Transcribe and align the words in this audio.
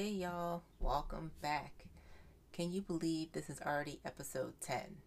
Hey 0.00 0.10
y'all, 0.10 0.62
welcome 0.78 1.32
back. 1.42 1.86
Can 2.52 2.70
you 2.70 2.82
believe 2.82 3.32
this 3.32 3.50
is 3.50 3.60
already 3.60 3.98
episode 4.04 4.52
10? 4.60 4.98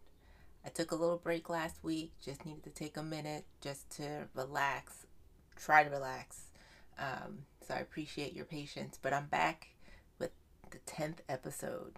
I 0.66 0.70
took 0.70 0.92
a 0.92 0.98
little 0.98 1.16
break 1.16 1.48
last 1.48 1.82
week, 1.82 2.12
just 2.21 2.46
needed 2.46 2.66
to 2.66 2.71
take 2.71 2.98
a 2.98 3.01
minute 3.01 3.46
just 3.62 3.90
to 3.92 4.27
relax, 4.35 5.06
try 5.56 5.85
to 5.85 5.90
relax. 5.90 6.48
Um, 7.00 7.46
so 7.66 7.74
I 7.74 7.77
appreciate 7.77 8.34
your 8.34 8.43
patience, 8.43 9.00
but 9.02 9.14
I'm 9.14 9.27
back 9.27 9.70
with 10.20 10.32
the 10.72 10.80
10th 10.80 11.20
episode. 11.30 11.98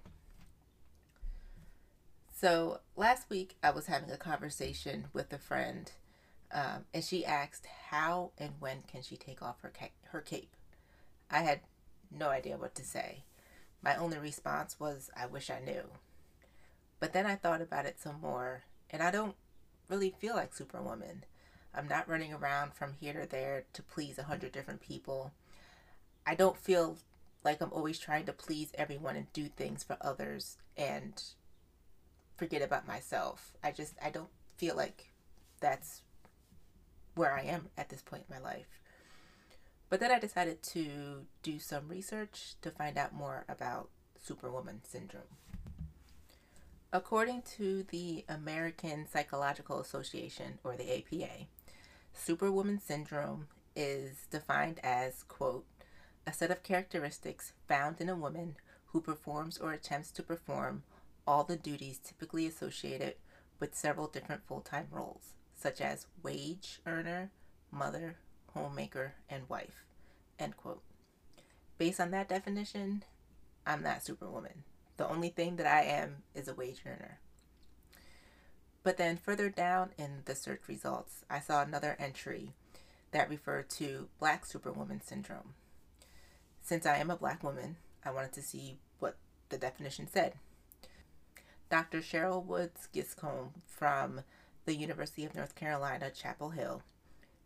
So 2.31 2.81
last 2.95 3.27
week 3.27 3.55
I 3.63 3.71
was 3.71 3.87
having 3.87 4.11
a 4.11 4.17
conversation 4.17 5.07
with 5.13 5.33
a 5.33 5.39
friend, 5.39 5.91
um, 6.51 6.85
and 6.93 7.03
she 7.03 7.25
asked 7.25 7.65
how 7.89 8.33
and 8.37 8.51
when 8.59 8.83
can 8.83 9.01
she 9.01 9.17
take 9.17 9.41
off 9.41 9.61
her 9.61 9.73
ca- 9.75 9.89
her 10.11 10.21
cape. 10.21 10.55
I 11.31 11.39
had 11.39 11.61
no 12.17 12.29
idea 12.29 12.57
what 12.57 12.75
to 12.75 12.83
say. 12.83 13.23
My 13.81 13.95
only 13.95 14.17
response 14.17 14.79
was, 14.79 15.09
I 15.15 15.25
wish 15.25 15.49
I 15.49 15.59
knew. 15.59 15.83
But 16.99 17.13
then 17.13 17.25
I 17.25 17.35
thought 17.35 17.61
about 17.61 17.85
it 17.85 17.99
some 17.99 18.21
more, 18.21 18.63
and 18.89 19.03
I 19.03 19.11
don't 19.11 19.35
really 19.89 20.13
feel 20.17 20.35
like 20.35 20.53
Superwoman. 20.53 21.25
I'm 21.75 21.87
not 21.87 22.07
running 22.07 22.33
around 22.33 22.73
from 22.73 22.93
here 22.99 23.13
to 23.13 23.27
there 23.27 23.65
to 23.73 23.83
please 23.83 24.17
a 24.17 24.23
hundred 24.23 24.51
different 24.51 24.81
people. 24.81 25.33
I 26.25 26.35
don't 26.35 26.57
feel 26.57 26.97
like 27.43 27.61
I'm 27.61 27.73
always 27.73 27.99
trying 27.99 28.25
to 28.27 28.33
please 28.33 28.71
everyone 28.75 29.15
and 29.15 29.33
do 29.33 29.47
things 29.47 29.83
for 29.83 29.97
others 29.99 30.57
and 30.77 31.21
forget 32.37 32.61
about 32.61 32.87
myself. 32.87 33.53
I 33.63 33.71
just, 33.71 33.95
I 34.01 34.09
don't 34.09 34.29
feel 34.57 34.75
like 34.75 35.11
that's 35.59 36.01
where 37.15 37.33
I 37.33 37.41
am 37.41 37.69
at 37.77 37.89
this 37.89 38.01
point 38.01 38.23
in 38.29 38.35
my 38.35 38.41
life. 38.41 38.79
But 39.93 39.99
then 39.99 40.09
I 40.09 40.17
decided 40.17 40.63
to 40.63 41.27
do 41.43 41.59
some 41.59 41.87
research 41.87 42.55
to 42.63 42.71
find 42.71 42.97
out 42.97 43.13
more 43.13 43.45
about 43.47 43.89
Superwoman 44.19 44.81
syndrome. 44.83 45.37
According 46.91 47.43
to 47.57 47.83
the 47.83 48.25
American 48.27 49.05
Psychological 49.07 49.79
Association, 49.79 50.57
or 50.63 50.75
the 50.75 50.97
APA, 50.97 51.45
Superwoman 52.11 52.79
syndrome 52.81 53.49
is 53.75 54.25
defined 54.31 54.79
as, 54.83 55.21
quote, 55.21 55.67
a 56.25 56.33
set 56.33 56.49
of 56.49 56.63
characteristics 56.63 57.53
found 57.67 58.01
in 58.01 58.09
a 58.09 58.15
woman 58.15 58.55
who 58.87 58.99
performs 58.99 59.59
or 59.59 59.73
attempts 59.73 60.09
to 60.13 60.23
perform 60.23 60.81
all 61.27 61.43
the 61.43 61.55
duties 61.55 61.99
typically 61.99 62.47
associated 62.47 63.13
with 63.59 63.75
several 63.75 64.07
different 64.07 64.43
full 64.47 64.61
time 64.61 64.87
roles, 64.89 65.35
such 65.53 65.79
as 65.79 66.07
wage 66.23 66.81
earner, 66.87 67.29
mother, 67.71 68.15
homemaker, 68.53 69.13
and 69.29 69.49
wife. 69.49 69.83
End 70.39 70.57
quote. 70.57 70.81
Based 71.77 71.99
on 71.99 72.11
that 72.11 72.29
definition, 72.29 73.03
I'm 73.65 73.83
not 73.83 74.03
Superwoman. 74.03 74.63
The 74.97 75.09
only 75.09 75.29
thing 75.29 75.55
that 75.55 75.67
I 75.67 75.83
am 75.83 76.23
is 76.35 76.47
a 76.47 76.53
wage 76.53 76.81
earner. 76.85 77.19
But 78.83 78.97
then 78.97 79.17
further 79.17 79.49
down 79.49 79.91
in 79.97 80.21
the 80.25 80.35
search 80.35 80.67
results, 80.67 81.23
I 81.29 81.39
saw 81.39 81.61
another 81.61 81.95
entry 81.97 82.51
that 83.11 83.29
referred 83.29 83.69
to 83.71 84.09
Black 84.19 84.45
Superwoman 84.45 85.01
syndrome. 85.01 85.53
Since 86.61 86.85
I 86.85 86.97
am 86.97 87.09
a 87.09 87.15
black 87.15 87.43
woman, 87.43 87.77
I 88.05 88.11
wanted 88.11 88.33
to 88.33 88.41
see 88.41 88.79
what 88.99 89.15
the 89.49 89.57
definition 89.57 90.07
said. 90.07 90.33
Dr. 91.69 91.99
Cheryl 91.99 92.43
Woods 92.43 92.87
Giscombe 92.93 93.51
from 93.65 94.21
the 94.65 94.75
University 94.75 95.25
of 95.25 95.35
North 95.35 95.55
Carolina, 95.55 96.09
Chapel 96.09 96.51
Hill, 96.51 96.83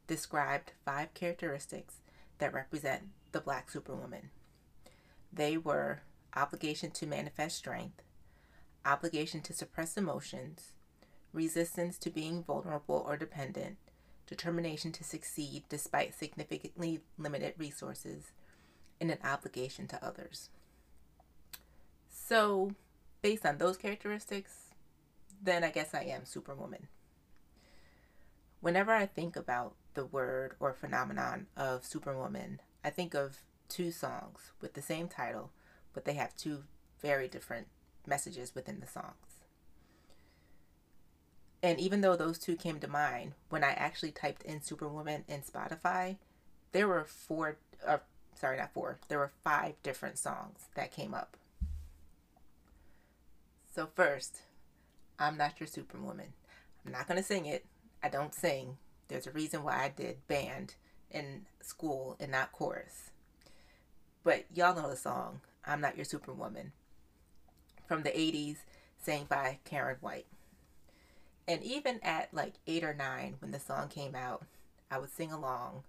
described 0.07 0.71
five 0.85 1.13
characteristics 1.13 1.95
that 2.39 2.53
represent 2.53 3.09
the 3.31 3.41
black 3.41 3.69
superwoman. 3.69 4.29
They 5.31 5.57
were 5.57 6.01
obligation 6.35 6.91
to 6.91 7.05
manifest 7.05 7.57
strength, 7.57 8.01
obligation 8.85 9.41
to 9.41 9.53
suppress 9.53 9.97
emotions, 9.97 10.71
resistance 11.33 11.97
to 11.99 12.09
being 12.09 12.43
vulnerable 12.43 13.03
or 13.07 13.17
dependent, 13.17 13.77
determination 14.25 14.91
to 14.93 15.03
succeed 15.03 15.63
despite 15.69 16.15
significantly 16.15 17.01
limited 17.17 17.53
resources, 17.57 18.31
and 18.99 19.11
an 19.11 19.19
obligation 19.23 19.87
to 19.87 20.03
others. 20.03 20.49
So, 22.09 22.71
based 23.21 23.45
on 23.45 23.57
those 23.57 23.77
characteristics, 23.77 24.67
then 25.41 25.63
I 25.63 25.69
guess 25.69 25.93
I 25.93 26.03
am 26.03 26.25
Superwoman. 26.25 26.87
Whenever 28.59 28.91
I 28.91 29.05
think 29.05 29.35
about 29.35 29.75
the 29.97 30.05
word 30.05 30.53
or 30.59 30.73
phenomenon 30.73 31.47
of 31.57 31.83
Superwoman, 31.83 32.61
I 32.85 32.91
think 32.91 33.15
of 33.15 33.39
two 33.67 33.91
songs 33.91 34.51
with 34.61 34.75
the 34.75 34.81
same 34.81 35.07
title, 35.09 35.51
but 35.91 36.05
they 36.05 36.13
have 36.13 36.37
two 36.37 36.63
very 37.01 37.27
different 37.27 37.67
messages 38.05 38.53
within 38.53 38.79
the 38.79 38.87
songs. 38.87 39.41
And 41.63 41.79
even 41.79 42.01
though 42.01 42.15
those 42.15 42.37
two 42.37 42.55
came 42.55 42.79
to 42.79 42.87
mind, 42.87 43.33
when 43.49 43.63
I 43.63 43.71
actually 43.71 44.11
typed 44.11 44.43
in 44.43 44.61
Superwoman 44.61 45.25
in 45.27 45.41
Spotify, 45.41 46.17
there 46.71 46.87
were 46.87 47.03
four, 47.03 47.57
uh, 47.85 47.97
sorry, 48.39 48.57
not 48.57 48.73
four, 48.73 48.99
there 49.07 49.17
were 49.17 49.31
five 49.43 49.73
different 49.81 50.19
songs 50.19 50.67
that 50.75 50.91
came 50.91 51.15
up. 51.15 51.35
So, 53.73 53.89
first, 53.95 54.41
I'm 55.17 55.37
not 55.37 55.59
your 55.59 55.67
Superwoman. 55.67 56.33
I'm 56.85 56.91
not 56.91 57.07
going 57.07 57.19
to 57.19 57.23
sing 57.23 57.47
it. 57.47 57.65
I 58.03 58.09
don't 58.09 58.33
sing. 58.33 58.77
There's 59.07 59.27
a 59.27 59.31
reason 59.31 59.63
why 59.63 59.83
I 59.83 59.93
did 59.95 60.27
band 60.27 60.75
in 61.11 61.45
school 61.61 62.15
and 62.19 62.31
not 62.31 62.51
chorus. 62.51 63.11
But 64.23 64.45
y'all 64.53 64.75
know 64.75 64.89
the 64.89 64.97
song, 64.97 65.41
I'm 65.65 65.79
Not 65.81 65.95
Your 65.95 66.05
Superwoman, 66.05 66.73
from 67.87 68.03
the 68.03 68.09
80s, 68.09 68.57
sang 68.97 69.25
by 69.29 69.59
Karyn 69.65 70.01
White. 70.01 70.27
And 71.47 71.63
even 71.63 71.99
at 72.03 72.33
like 72.33 72.55
eight 72.67 72.83
or 72.83 72.93
nine, 72.93 73.35
when 73.39 73.51
the 73.51 73.59
song 73.59 73.87
came 73.87 74.15
out, 74.15 74.43
I 74.91 74.99
would 74.99 75.11
sing 75.11 75.31
along 75.31 75.83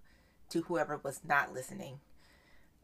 to 0.49 0.61
whoever 0.61 0.99
was 1.03 1.19
not 1.27 1.53
listening. 1.53 1.99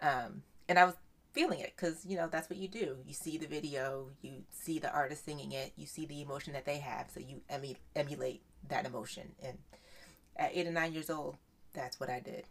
Um, 0.01 0.43
and 0.67 0.77
I 0.77 0.85
was 0.85 0.95
feeling 1.31 1.59
it 1.59 1.73
because, 1.75 2.05
you 2.05 2.17
know, 2.17 2.27
that's 2.27 2.49
what 2.49 2.59
you 2.59 2.67
do. 2.67 2.97
You 3.05 3.13
see 3.13 3.37
the 3.37 3.47
video, 3.47 4.07
you 4.21 4.43
see 4.51 4.79
the 4.79 4.91
artist 4.91 5.25
singing 5.25 5.51
it, 5.51 5.73
you 5.77 5.85
see 5.85 6.05
the 6.05 6.21
emotion 6.21 6.53
that 6.53 6.65
they 6.65 6.79
have, 6.79 7.09
so 7.13 7.19
you 7.19 7.41
emu- 7.53 7.75
emulate 7.95 8.41
that 8.69 8.85
emotion. 8.85 9.33
And 9.43 9.57
at 10.35 10.51
eight 10.53 10.67
or 10.67 10.71
nine 10.71 10.93
years 10.93 11.09
old, 11.09 11.37
that's 11.73 11.99
what 11.99 12.09
I 12.09 12.19
did. 12.19 12.45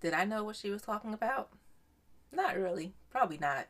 Did 0.00 0.12
I 0.12 0.24
know 0.24 0.44
what 0.44 0.56
she 0.56 0.70
was 0.70 0.82
talking 0.82 1.14
about? 1.14 1.50
Not 2.32 2.56
really. 2.56 2.94
Probably 3.10 3.38
not. 3.38 3.66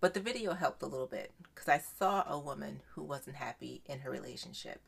But 0.00 0.14
the 0.14 0.20
video 0.20 0.54
helped 0.54 0.82
a 0.82 0.86
little 0.86 1.06
bit 1.06 1.32
because 1.54 1.68
I 1.68 1.78
saw 1.78 2.24
a 2.28 2.38
woman 2.38 2.80
who 2.94 3.02
wasn't 3.02 3.36
happy 3.36 3.82
in 3.86 4.00
her 4.00 4.10
relationship 4.10 4.80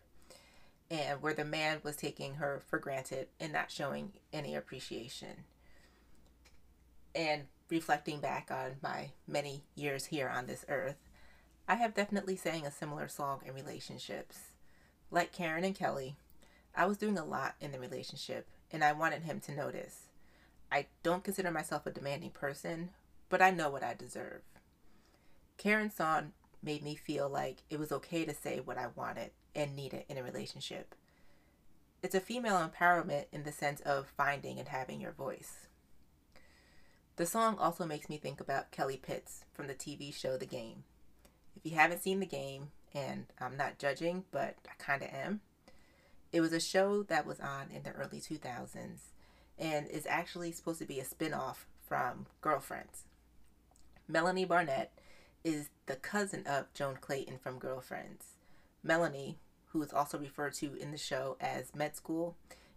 and 0.90 1.20
where 1.20 1.34
the 1.34 1.44
man 1.44 1.80
was 1.82 1.96
taking 1.96 2.34
her 2.34 2.62
for 2.68 2.78
granted 2.78 3.28
and 3.40 3.52
not 3.52 3.70
showing 3.70 4.12
any 4.32 4.54
appreciation. 4.54 5.44
And 7.14 7.46
reflecting 7.70 8.20
back 8.20 8.50
on 8.50 8.76
my 8.82 9.10
many 9.26 9.62
years 9.74 10.06
here 10.06 10.28
on 10.28 10.46
this 10.46 10.64
earth, 10.68 10.96
I 11.66 11.76
have 11.76 11.94
definitely 11.94 12.36
sang 12.36 12.66
a 12.66 12.70
similar 12.70 13.08
song 13.08 13.40
in 13.44 13.54
relationships. 13.54 14.52
Like 15.10 15.34
Karyn 15.34 15.64
and 15.64 15.74
Kelly, 15.74 16.16
I 16.76 16.86
was 16.86 16.98
doing 16.98 17.18
a 17.18 17.24
lot 17.24 17.54
in 17.60 17.72
the 17.72 17.80
relationship 17.80 18.46
and 18.70 18.84
I 18.84 18.92
wanted 18.92 19.22
him 19.22 19.40
to 19.40 19.54
notice. 19.54 20.08
I 20.70 20.86
don't 21.02 21.24
consider 21.24 21.50
myself 21.50 21.86
a 21.86 21.90
demanding 21.90 22.30
person, 22.30 22.90
but 23.28 23.40
I 23.40 23.50
know 23.50 23.70
what 23.70 23.82
I 23.82 23.94
deserve. 23.94 24.42
Karyn's 25.58 25.94
song 25.94 26.32
made 26.62 26.82
me 26.82 26.94
feel 26.94 27.28
like 27.28 27.62
it 27.70 27.78
was 27.78 27.92
okay 27.92 28.24
to 28.24 28.34
say 28.34 28.60
what 28.60 28.76
I 28.76 28.88
wanted 28.94 29.30
and 29.54 29.74
needed 29.74 30.04
in 30.08 30.18
a 30.18 30.22
relationship. 30.22 30.94
It's 32.02 32.14
a 32.14 32.20
female 32.20 32.68
empowerment 32.68 33.24
in 33.32 33.44
the 33.44 33.52
sense 33.52 33.80
of 33.80 34.12
finding 34.16 34.58
and 34.58 34.68
having 34.68 35.00
your 35.00 35.12
voice. 35.12 35.66
The 37.16 37.24
song 37.24 37.56
also 37.58 37.86
makes 37.86 38.10
me 38.10 38.18
think 38.18 38.40
about 38.40 38.70
Kelly 38.70 38.98
Pitts 38.98 39.44
from 39.54 39.68
the 39.68 39.74
TV 39.74 40.14
show 40.14 40.36
The 40.36 40.44
Game. 40.44 40.84
If 41.56 41.64
you 41.64 41.78
haven't 41.78 42.02
seen 42.02 42.20
The 42.20 42.26
Game, 42.26 42.68
and 42.94 43.26
I'm 43.40 43.56
not 43.56 43.78
judging, 43.78 44.24
but 44.30 44.56
I 44.68 44.74
kind 44.78 45.02
of 45.02 45.08
am, 45.08 45.40
it 46.36 46.42
was 46.42 46.52
a 46.52 46.60
show 46.60 47.02
that 47.04 47.24
was 47.24 47.40
on 47.40 47.70
in 47.74 47.82
the 47.82 47.92
early 47.92 48.20
2000s 48.20 48.98
and 49.58 49.88
is 49.88 50.06
actually 50.06 50.52
supposed 50.52 50.78
to 50.78 50.84
be 50.84 51.00
a 51.00 51.04
spin-off 51.04 51.66
from 51.88 52.26
Girlfriends. 52.42 53.04
Melanie 54.06 54.44
Barnett 54.44 54.92
is 55.44 55.70
the 55.86 55.96
cousin 55.96 56.42
of 56.46 56.72
Joan 56.74 56.98
Clayton 57.00 57.38
from 57.38 57.58
Girlfriends. 57.58 58.34
Melanie, 58.84 59.38
who 59.68 59.82
is 59.82 59.94
also 59.94 60.18
referred 60.18 60.52
to 60.54 60.74
in 60.74 60.90
the 60.90 60.98
show 60.98 61.38
as 61.40 61.74
Med 61.74 61.96
School, 61.96 62.36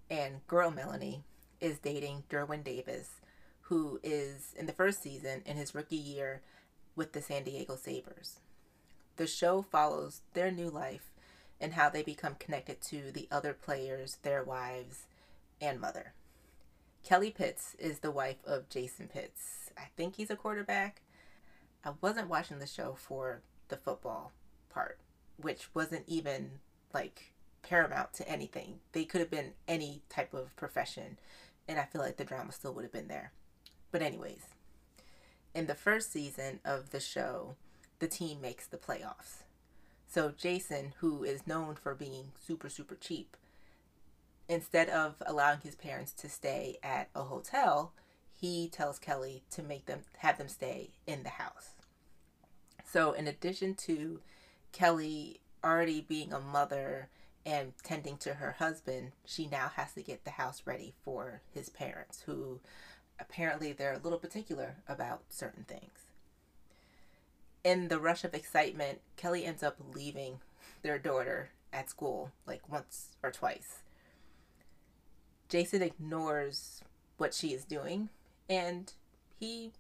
and 0.09 0.47
Girl 0.47 0.71
Melanie 0.71 1.25
is 1.59 1.79
dating 1.79 2.23
Derwin 2.29 2.63
Davis, 2.63 3.19
who 3.63 3.99
is 4.03 4.55
in 4.57 4.67
the 4.67 4.73
first 4.73 5.03
season 5.03 5.41
in 5.45 5.57
his 5.57 5.75
rookie 5.75 5.97
year 5.97 6.41
with 6.95 7.11
the 7.11 7.21
San 7.21 7.43
Diego 7.43 7.75
Sabers. 7.75 8.39
The 9.17 9.27
show 9.27 9.61
follows 9.61 10.21
their 10.33 10.49
new 10.49 10.69
life 10.69 11.11
and 11.61 11.73
how 11.73 11.89
they 11.89 12.03
become 12.03 12.35
connected 12.35 12.81
to 12.81 13.11
the 13.11 13.27
other 13.31 13.53
players, 13.53 14.17
their 14.23 14.43
wives, 14.43 15.07
and 15.61 15.79
mother. 15.79 16.13
Kelly 17.03 17.31
Pitts 17.31 17.75
is 17.79 17.99
the 17.99 18.11
wife 18.11 18.37
of 18.45 18.69
Jason 18.69 19.07
Pitts. 19.07 19.71
I 19.77 19.85
think 19.95 20.15
he's 20.15 20.29
a 20.29 20.35
quarterback. 20.35 21.01
I 21.83 21.91
wasn't 22.01 22.29
watching 22.29 22.59
the 22.59 22.67
show 22.67 22.95
for 22.97 23.41
the 23.69 23.77
football 23.77 24.31
part, 24.69 24.99
which 25.37 25.69
wasn't 25.73 26.03
even 26.07 26.59
like 26.93 27.33
paramount 27.61 28.13
to 28.13 28.27
anything. 28.27 28.79
They 28.91 29.05
could 29.05 29.21
have 29.21 29.31
been 29.31 29.53
any 29.67 30.01
type 30.09 30.33
of 30.33 30.55
profession, 30.55 31.17
and 31.67 31.79
I 31.79 31.85
feel 31.85 32.01
like 32.01 32.17
the 32.17 32.25
drama 32.25 32.51
still 32.51 32.73
would 32.73 32.83
have 32.83 32.91
been 32.91 33.07
there. 33.07 33.31
But, 33.91 34.01
anyways, 34.01 34.43
in 35.53 35.67
the 35.67 35.75
first 35.75 36.11
season 36.11 36.59
of 36.63 36.91
the 36.91 36.99
show, 36.99 37.55
the 37.99 38.07
team 38.07 38.41
makes 38.41 38.67
the 38.67 38.77
playoffs. 38.77 39.43
So, 40.11 40.33
Jason, 40.35 40.93
who 41.01 41.23
is 41.23 41.45
known 41.45 41.75
for 41.75 41.93
being 41.93 42.31
super, 42.39 42.67
super 42.67 42.95
cheap, 42.95 43.37
instead 44.47 44.89
of 44.89 45.21
allowing 45.23 45.59
his 45.59 45.75
parents 45.75 46.13
to 46.13 46.27
stay 46.27 46.79
at 46.81 47.09
a 47.13 47.21
hotel, 47.21 47.93
he 48.33 48.69
tells 48.69 48.97
Kelly 48.97 49.43
to 49.51 49.61
make 49.61 49.85
them 49.85 49.99
have 50.17 50.39
them 50.39 50.47
stay 50.47 50.89
in 51.05 51.21
the 51.21 51.29
house. 51.29 51.73
So, 52.83 53.11
in 53.11 53.27
addition 53.27 53.75
to 53.75 54.19
Kelly 54.71 55.41
already 55.63 56.01
being 56.01 56.33
a 56.33 56.39
mother 56.39 57.09
and 57.45 57.73
tending 57.83 58.17
to 58.17 58.35
her 58.35 58.53
husband, 58.53 59.11
she 59.25 59.45
now 59.45 59.71
has 59.75 59.93
to 59.93 60.01
get 60.01 60.25
the 60.25 60.31
house 60.31 60.63
ready 60.65 60.95
for 61.03 61.41
his 61.53 61.69
parents, 61.69 62.23
who 62.25 62.61
apparently 63.19 63.73
they're 63.73 63.93
a 63.93 63.99
little 63.99 64.17
particular 64.17 64.77
about 64.87 65.21
certain 65.29 65.65
things. 65.65 66.08
In 67.63 67.89
the 67.89 67.99
rush 67.99 68.23
of 68.23 68.33
excitement, 68.33 69.01
Kelly 69.17 69.45
ends 69.45 69.63
up 69.63 69.77
leaving 69.93 70.39
their 70.81 70.97
daughter 70.97 71.49
at 71.73 71.89
school 71.89 72.31
like 72.47 72.69
once 72.69 73.09
or 73.21 73.31
twice. 73.31 73.79
Jason 75.49 75.81
ignores 75.81 76.81
what 77.17 77.33
she 77.33 77.53
is 77.53 77.65
doing 77.65 78.09
and 78.49 78.93
he 79.39 79.71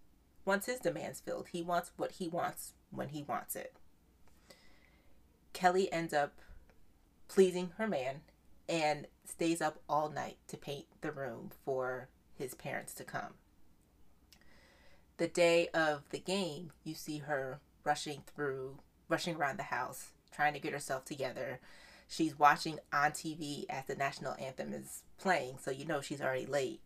wants 0.45 0.65
his 0.65 0.79
demands 0.79 1.19
filled. 1.19 1.47
He 1.51 1.61
wants 1.61 1.91
what 1.95 2.13
he 2.13 2.27
wants 2.27 2.73
when 2.91 3.09
he 3.09 3.23
wants 3.23 3.55
it. 3.55 3.73
Kelly 5.53 5.91
ends 5.91 6.13
up 6.13 6.33
pleasing 7.27 7.71
her 7.77 7.87
man 7.87 8.21
and 8.67 9.07
stays 9.25 9.61
up 9.61 9.79
all 9.87 10.09
night 10.09 10.37
to 10.47 10.57
paint 10.57 10.85
the 11.01 11.11
room 11.11 11.49
for 11.65 12.07
his 12.37 12.53
parents 12.53 12.93
to 12.95 13.03
come. 13.03 13.33
The 15.17 15.27
day 15.27 15.67
of 15.73 16.03
the 16.09 16.19
game, 16.19 16.71
you 16.83 16.93
see 16.93 17.19
her 17.19 17.59
rushing 17.89 18.21
through, 18.35 18.77
rushing 19.07 19.35
around 19.35 19.57
the 19.57 19.63
house, 19.63 20.09
trying 20.31 20.53
to 20.53 20.59
get 20.59 20.73
herself 20.73 21.03
together. 21.05 21.59
She's 22.07 22.37
watching 22.37 22.77
on 22.93 23.13
TV 23.13 23.65
as 23.67 23.85
the 23.85 23.95
national 23.95 24.35
anthem 24.39 24.73
is 24.73 25.01
playing, 25.17 25.57
so 25.59 25.71
you 25.71 25.85
know 25.85 25.99
she's 25.99 26.21
already 26.21 26.45
late. 26.45 26.81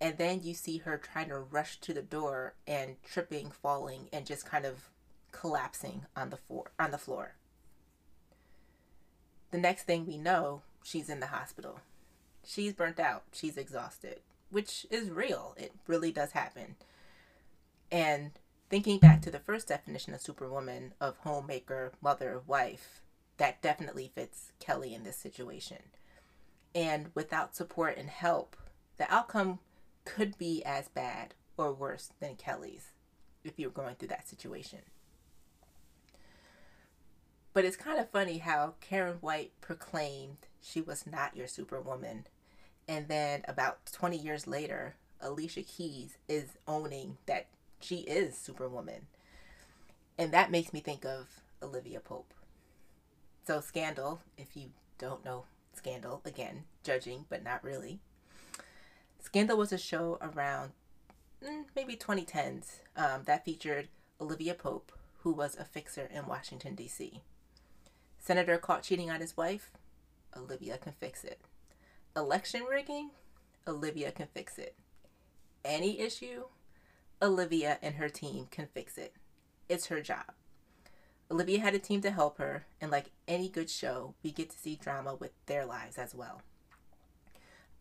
And 0.00 0.16
then 0.16 0.40
you 0.42 0.54
see 0.54 0.78
her 0.78 0.96
trying 0.96 1.28
to 1.28 1.38
rush 1.38 1.78
to 1.80 1.92
the 1.92 2.00
door 2.00 2.54
and 2.66 2.96
tripping, 3.02 3.50
falling, 3.50 4.08
and 4.14 4.24
just 4.24 4.46
kind 4.46 4.64
of 4.64 4.88
collapsing 5.30 6.06
on 6.16 6.30
the 6.30 6.38
floor. 6.38 6.70
On 6.78 6.90
the 6.90 6.96
floor. 6.96 7.34
The 9.50 9.58
next 9.58 9.82
thing 9.82 10.06
we 10.06 10.16
know, 10.16 10.62
she's 10.82 11.10
in 11.10 11.20
the 11.20 11.26
hospital. 11.26 11.80
She's 12.46 12.72
burnt 12.72 12.98
out. 12.98 13.24
She's 13.32 13.58
exhausted, 13.58 14.20
which 14.50 14.86
is 14.90 15.10
real. 15.10 15.54
It 15.58 15.72
really 15.86 16.12
does 16.12 16.32
happen. 16.32 16.76
And 17.92 18.30
thinking 18.68 18.98
back 18.98 19.22
to 19.22 19.30
the 19.30 19.38
first 19.38 19.68
definition 19.68 20.14
of 20.14 20.20
superwoman 20.20 20.94
of 21.00 21.18
homemaker, 21.18 21.92
mother, 22.00 22.42
wife, 22.46 23.02
that 23.36 23.62
definitely 23.62 24.10
fits 24.14 24.52
Kelly 24.60 24.94
in 24.94 25.04
this 25.04 25.16
situation. 25.16 25.82
And 26.74 27.10
without 27.14 27.54
support 27.54 27.96
and 27.96 28.08
help, 28.08 28.56
the 28.96 29.12
outcome 29.12 29.60
could 30.04 30.36
be 30.38 30.62
as 30.64 30.88
bad 30.88 31.34
or 31.56 31.72
worse 31.72 32.10
than 32.20 32.36
Kelly's 32.36 32.92
if 33.44 33.58
you're 33.58 33.70
going 33.70 33.96
through 33.96 34.08
that 34.08 34.28
situation. 34.28 34.80
But 37.52 37.64
it's 37.64 37.76
kind 37.76 38.00
of 38.00 38.10
funny 38.10 38.38
how 38.38 38.74
Karyn 38.80 39.22
White 39.22 39.52
proclaimed 39.60 40.48
she 40.60 40.80
was 40.80 41.06
not 41.06 41.36
your 41.36 41.46
superwoman. 41.46 42.26
And 42.88 43.06
then 43.06 43.42
about 43.46 43.86
20 43.92 44.16
years 44.16 44.46
later, 44.46 44.96
Alicia 45.20 45.62
Keys 45.62 46.18
is 46.28 46.56
owning 46.66 47.18
that 47.26 47.46
she 47.84 47.96
is 47.98 48.36
superwoman. 48.36 49.06
And 50.18 50.32
that 50.32 50.50
makes 50.50 50.72
me 50.72 50.80
think 50.80 51.04
of 51.04 51.26
Olivia 51.62 52.00
Pope. 52.00 52.32
So, 53.46 53.60
Scandal, 53.60 54.20
if 54.38 54.56
you 54.56 54.70
don't 54.98 55.24
know 55.24 55.44
Scandal, 55.74 56.22
again, 56.24 56.64
judging, 56.82 57.26
but 57.28 57.44
not 57.44 57.62
really. 57.62 58.00
Scandal 59.20 59.56
was 59.56 59.72
a 59.72 59.78
show 59.78 60.18
around 60.22 60.72
mm, 61.44 61.64
maybe 61.74 61.96
2010s 61.96 62.80
um, 62.96 63.22
that 63.24 63.44
featured 63.44 63.88
Olivia 64.20 64.54
Pope, 64.54 64.92
who 65.22 65.32
was 65.32 65.56
a 65.56 65.64
fixer 65.64 66.08
in 66.12 66.26
Washington, 66.26 66.74
D.C. 66.74 67.20
Senator 68.18 68.56
caught 68.56 68.82
cheating 68.82 69.10
on 69.10 69.20
his 69.20 69.36
wife, 69.36 69.72
Olivia 70.36 70.78
can 70.78 70.92
fix 70.92 71.24
it. 71.24 71.40
Election 72.16 72.62
rigging, 72.70 73.10
Olivia 73.66 74.12
can 74.12 74.28
fix 74.32 74.58
it. 74.58 74.74
Any 75.64 76.00
issue, 76.00 76.44
Olivia 77.22 77.78
and 77.82 77.96
her 77.96 78.08
team 78.08 78.46
can 78.50 78.66
fix 78.66 78.98
it. 78.98 79.14
It's 79.68 79.86
her 79.86 80.00
job. 80.00 80.32
Olivia 81.30 81.60
had 81.60 81.74
a 81.74 81.78
team 81.78 82.00
to 82.02 82.10
help 82.10 82.38
her, 82.38 82.66
and 82.80 82.90
like 82.90 83.10
any 83.26 83.48
good 83.48 83.70
show, 83.70 84.14
we 84.22 84.30
get 84.30 84.50
to 84.50 84.58
see 84.58 84.76
drama 84.76 85.14
with 85.14 85.32
their 85.46 85.64
lives 85.64 85.96
as 85.96 86.14
well. 86.14 86.42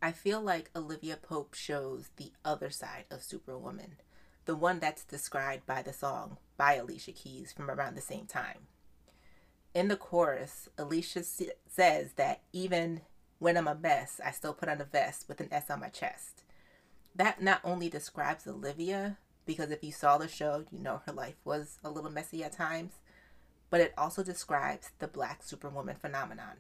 I 0.02 0.12
feel 0.12 0.42
like 0.42 0.70
Olivia 0.76 1.18
Pope 1.18 1.54
shows 1.54 2.10
the 2.16 2.32
other 2.44 2.70
side 2.70 3.06
of 3.12 3.22
Superwoman, 3.24 3.98
the 4.46 4.56
one 4.56 4.80
that's 4.80 5.04
described 5.04 5.66
by 5.66 5.82
the 5.82 5.94
song 5.94 6.38
by 6.58 6.76
Alicia 6.76 7.12
Keys 7.12 7.52
from 7.52 7.70
around 7.70 7.96
the 7.96 8.02
same 8.02 8.26
time 8.26 8.68
in 9.74 9.88
the 9.88 9.96
chorus, 9.96 10.70
Alicia 10.78 11.24
says 11.24 12.14
that 12.14 12.42
even 12.52 13.02
when 13.40 13.58
I'm 13.58 13.68
a 13.68 13.76
mess, 13.76 14.22
I 14.24 14.32
still 14.32 14.54
put 14.54 14.70
on 14.70 14.80
a 14.80 14.86
vest 14.86 15.26
with 15.28 15.42
an 15.42 15.50
S 15.52 15.70
on 15.70 15.80
my 15.80 15.90
chest. 15.90 16.43
That 17.16 17.42
not 17.42 17.62
only 17.64 17.90
describes 17.90 18.48
Olivia, 18.48 19.18
because 19.46 19.72
if 19.72 19.84
you 19.84 19.92
saw 19.92 20.18
the 20.18 20.28
show, 20.28 20.66
you 20.72 20.80
know 20.80 21.02
her 21.06 21.12
life 21.12 21.36
was 21.44 21.78
a 21.84 21.90
little 21.90 22.10
messy 22.10 22.44
at 22.44 22.54
times, 22.54 22.94
but 23.70 23.82
it 23.82 23.94
also 23.98 24.24
describes 24.24 24.92
the 25.00 25.08
black 25.08 25.44
superwoman 25.44 25.96
phenomenon. 25.96 26.58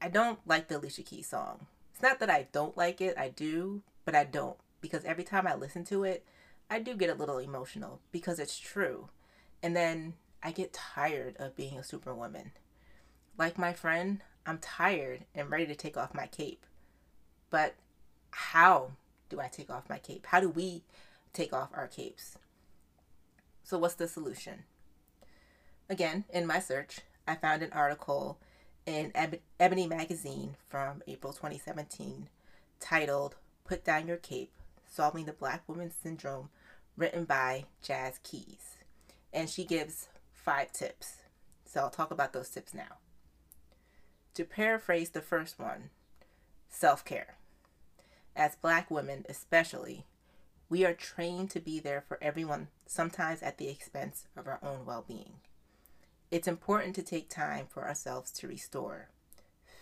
I 0.00 0.08
don't 0.08 0.38
like 0.46 0.68
the 0.68 0.78
Alicia 0.78 1.02
Keys 1.02 1.28
song. 1.28 1.66
It's 1.92 2.02
not 2.02 2.20
that 2.20 2.30
I 2.30 2.48
don't 2.52 2.76
like 2.76 3.00
it, 3.00 3.18
I 3.18 3.28
do, 3.28 3.82
but 4.04 4.14
I 4.14 4.24
don't, 4.24 4.56
because 4.80 5.04
every 5.04 5.24
time 5.24 5.46
I 5.46 5.54
listen 5.54 5.84
to 5.86 6.04
it, 6.04 6.24
I 6.70 6.78
do 6.78 6.94
get 6.94 7.10
a 7.10 7.14
little 7.14 7.38
emotional 7.38 8.00
because 8.12 8.38
it's 8.38 8.58
true. 8.58 9.10
And 9.62 9.76
then 9.76 10.14
I 10.42 10.52
get 10.52 10.72
tired 10.72 11.36
of 11.38 11.56
being 11.56 11.76
a 11.78 11.84
superwoman. 11.84 12.52
Like 13.36 13.58
my 13.58 13.72
friend, 13.72 14.22
I'm 14.46 14.58
tired 14.58 15.24
and 15.34 15.50
ready 15.50 15.66
to 15.66 15.74
take 15.74 15.96
off 15.96 16.14
my 16.14 16.26
cape. 16.26 16.64
But 17.50 17.74
how 18.30 18.92
do 19.28 19.40
I 19.40 19.48
take 19.48 19.70
off 19.70 19.88
my 19.88 19.98
cape? 19.98 20.26
How 20.26 20.40
do 20.40 20.48
we 20.48 20.82
take 21.32 21.52
off 21.52 21.70
our 21.74 21.86
capes? 21.86 22.38
So, 23.62 23.78
what's 23.78 23.94
the 23.94 24.08
solution? 24.08 24.64
Again, 25.88 26.24
in 26.32 26.46
my 26.46 26.60
search, 26.60 27.00
I 27.26 27.34
found 27.34 27.62
an 27.62 27.72
article 27.72 28.38
in 28.86 29.12
Ebony 29.58 29.86
Magazine 29.86 30.56
from 30.68 31.02
April 31.06 31.32
2017 31.32 32.28
titled 32.80 33.36
Put 33.64 33.84
Down 33.84 34.06
Your 34.08 34.16
Cape 34.16 34.52
Solving 34.88 35.24
the 35.24 35.32
Black 35.32 35.62
Woman 35.68 35.90
Syndrome, 35.90 36.48
written 36.96 37.24
by 37.24 37.66
Jazz 37.82 38.18
Keys. 38.24 38.78
And 39.32 39.48
she 39.48 39.64
gives 39.64 40.08
five 40.32 40.72
tips. 40.72 41.18
So 41.64 41.80
I'll 41.80 41.90
talk 41.90 42.10
about 42.10 42.32
those 42.32 42.48
tips 42.48 42.74
now. 42.74 42.98
To 44.34 44.44
paraphrase 44.44 45.10
the 45.10 45.20
first 45.20 45.58
one, 45.58 45.90
self 46.68 47.04
care. 47.04 47.36
As 48.36 48.56
black 48.56 48.90
women, 48.90 49.24
especially, 49.28 50.06
we 50.68 50.84
are 50.84 50.94
trained 50.94 51.50
to 51.50 51.60
be 51.60 51.80
there 51.80 52.04
for 52.06 52.18
everyone, 52.22 52.68
sometimes 52.86 53.42
at 53.42 53.58
the 53.58 53.68
expense 53.68 54.26
of 54.36 54.46
our 54.46 54.60
own 54.62 54.86
well 54.86 55.04
being. 55.06 55.34
It's 56.30 56.46
important 56.46 56.94
to 56.94 57.02
take 57.02 57.28
time 57.28 57.66
for 57.68 57.86
ourselves 57.86 58.30
to 58.32 58.46
restore. 58.46 59.08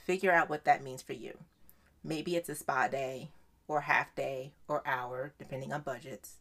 Figure 0.06 0.32
out 0.32 0.48
what 0.48 0.64
that 0.64 0.82
means 0.82 1.02
for 1.02 1.12
you. 1.12 1.38
Maybe 2.02 2.36
it's 2.36 2.48
a 2.48 2.54
spa 2.54 2.88
day, 2.88 3.32
or 3.66 3.82
half 3.82 4.14
day, 4.14 4.54
or 4.66 4.86
hour, 4.86 5.34
depending 5.38 5.74
on 5.74 5.82
budgets. 5.82 6.36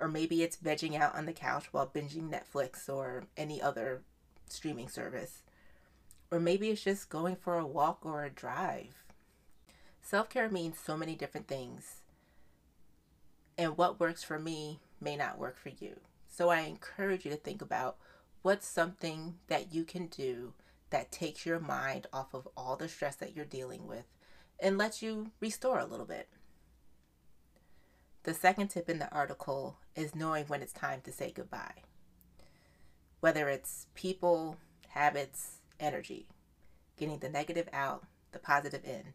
Or 0.00 0.08
maybe 0.08 0.42
it's 0.42 0.56
vegging 0.56 0.98
out 0.98 1.14
on 1.14 1.26
the 1.26 1.34
couch 1.34 1.66
while 1.72 1.86
binging 1.86 2.30
Netflix 2.30 2.88
or 2.88 3.24
any 3.36 3.60
other 3.60 4.02
streaming 4.48 4.88
service. 4.88 5.42
Or 6.30 6.40
maybe 6.40 6.70
it's 6.70 6.82
just 6.82 7.10
going 7.10 7.36
for 7.36 7.58
a 7.58 7.66
walk 7.66 8.06
or 8.06 8.24
a 8.24 8.30
drive. 8.30 9.03
Self 10.04 10.28
care 10.28 10.50
means 10.50 10.78
so 10.78 10.98
many 10.98 11.14
different 11.14 11.48
things. 11.48 12.02
And 13.56 13.78
what 13.78 13.98
works 13.98 14.22
for 14.22 14.38
me 14.38 14.80
may 15.00 15.16
not 15.16 15.38
work 15.38 15.56
for 15.58 15.70
you. 15.70 15.98
So 16.28 16.50
I 16.50 16.60
encourage 16.60 17.24
you 17.24 17.30
to 17.30 17.38
think 17.38 17.62
about 17.62 17.96
what's 18.42 18.66
something 18.66 19.36
that 19.48 19.72
you 19.72 19.82
can 19.82 20.08
do 20.08 20.52
that 20.90 21.10
takes 21.10 21.46
your 21.46 21.58
mind 21.58 22.06
off 22.12 22.34
of 22.34 22.46
all 22.54 22.76
the 22.76 22.86
stress 22.86 23.16
that 23.16 23.34
you're 23.34 23.46
dealing 23.46 23.86
with 23.86 24.04
and 24.60 24.76
lets 24.76 25.00
you 25.00 25.30
restore 25.40 25.78
a 25.78 25.86
little 25.86 26.04
bit. 26.04 26.28
The 28.24 28.34
second 28.34 28.68
tip 28.68 28.90
in 28.90 28.98
the 28.98 29.10
article 29.10 29.78
is 29.96 30.14
knowing 30.14 30.44
when 30.48 30.60
it's 30.60 30.72
time 30.74 31.00
to 31.04 31.12
say 31.12 31.32
goodbye. 31.34 31.82
Whether 33.20 33.48
it's 33.48 33.86
people, 33.94 34.58
habits, 34.88 35.60
energy, 35.80 36.26
getting 36.98 37.20
the 37.20 37.30
negative 37.30 37.70
out, 37.72 38.04
the 38.32 38.38
positive 38.38 38.84
in. 38.84 39.14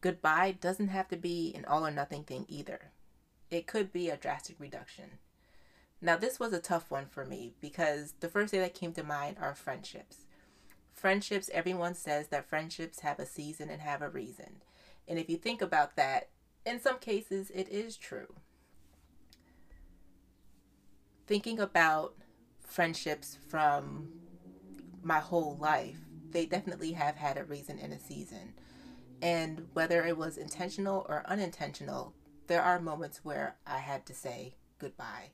Goodbye 0.00 0.56
doesn't 0.60 0.88
have 0.88 1.08
to 1.08 1.16
be 1.16 1.52
an 1.56 1.64
all 1.64 1.86
or 1.86 1.90
nothing 1.90 2.22
thing 2.22 2.46
either. 2.48 2.92
It 3.50 3.66
could 3.66 3.92
be 3.92 4.10
a 4.10 4.16
drastic 4.16 4.60
reduction. 4.60 5.18
Now, 6.00 6.16
this 6.16 6.38
was 6.38 6.52
a 6.52 6.60
tough 6.60 6.90
one 6.90 7.06
for 7.06 7.24
me 7.24 7.54
because 7.60 8.14
the 8.20 8.28
first 8.28 8.52
thing 8.52 8.60
that 8.60 8.74
came 8.74 8.92
to 8.92 9.02
mind 9.02 9.36
are 9.40 9.54
friendships. 9.54 10.26
Friendships, 10.92 11.50
everyone 11.52 11.94
says 11.94 12.28
that 12.28 12.48
friendships 12.48 13.00
have 13.00 13.18
a 13.18 13.26
season 13.26 13.70
and 13.70 13.80
have 13.80 14.02
a 14.02 14.08
reason. 14.08 14.62
And 15.08 15.18
if 15.18 15.28
you 15.28 15.36
think 15.36 15.60
about 15.60 15.96
that, 15.96 16.28
in 16.64 16.80
some 16.80 16.98
cases, 16.98 17.50
it 17.50 17.68
is 17.68 17.96
true. 17.96 18.34
Thinking 21.26 21.58
about 21.58 22.14
friendships 22.60 23.38
from 23.48 24.08
my 25.02 25.18
whole 25.18 25.56
life, 25.56 25.98
they 26.30 26.46
definitely 26.46 26.92
have 26.92 27.16
had 27.16 27.38
a 27.38 27.44
reason 27.44 27.78
and 27.78 27.92
a 27.92 27.98
season. 27.98 28.54
And 29.20 29.68
whether 29.72 30.04
it 30.04 30.16
was 30.16 30.36
intentional 30.36 31.04
or 31.08 31.24
unintentional, 31.26 32.14
there 32.46 32.62
are 32.62 32.80
moments 32.80 33.24
where 33.24 33.56
I 33.66 33.78
had 33.78 34.06
to 34.06 34.14
say 34.14 34.54
goodbye. 34.78 35.30